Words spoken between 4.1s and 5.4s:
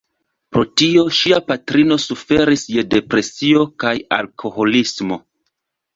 alkoholismo.